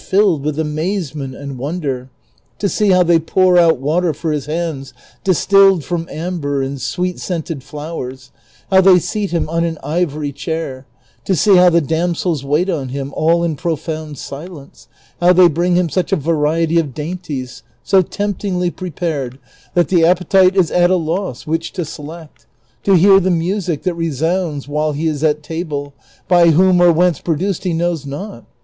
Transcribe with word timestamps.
425 0.01 0.19
filled 0.19 0.43
with 0.43 0.57
amazement 0.57 1.35
and 1.35 1.59
wonder; 1.59 2.09
to 2.57 2.67
see 2.67 2.89
how 2.89 3.03
they 3.03 3.19
pour 3.19 3.59
out 3.59 3.77
water 3.79 4.15
for 4.15 4.31
his 4.31 4.47
hands 4.47 4.95
distilled 5.23 5.83
from 5.83 6.09
amber 6.09 6.63
and 6.63 6.81
sweet 6.81 7.19
scented 7.19 7.61
flowers; 7.61 8.31
how 8.71 8.81
they 8.81 8.97
'seat 8.97 9.29
him 9.29 9.47
on 9.47 9.63
an 9.63 9.77
ivory 9.83 10.31
chair; 10.31 10.87
to 11.23 11.35
see 11.35 11.55
how 11.57 11.69
the 11.69 11.81
damsels 11.81 12.43
wait 12.43 12.67
on 12.67 12.89
him 12.89 13.13
all 13.15 13.43
in 13.43 13.55
profound 13.55 14.17
silence; 14.17 14.87
how 15.19 15.31
they 15.31 15.47
bring 15.47 15.75
him 15.75 15.87
such 15.87 16.11
a 16.11 16.15
variety 16.15 16.79
of 16.79 16.95
dainties 16.95 17.61
so 17.83 18.01
temptingly 18.01 18.71
prepared 18.71 19.37
that 19.75 19.89
the 19.89 20.03
appetite 20.03 20.55
is 20.55 20.71
at 20.71 20.89
a 20.89 20.95
loss 20.95 21.45
which 21.45 21.71
to 21.73 21.85
select; 21.85 22.47
to 22.81 22.95
hear 22.95 23.19
the 23.19 23.29
music 23.29 23.83
that 23.83 23.93
re 23.93 24.09
sounds 24.11 24.67
while 24.67 24.93
he 24.93 25.05
is 25.05 25.23
at 25.23 25.43
ta])le, 25.43 25.93
by 26.27 26.49
whom 26.49 26.81
or 26.81 26.91
whence 26.91 27.19
produced 27.19 27.65
he 27.65 27.71
knows 27.73 28.03
not. 28.03 28.45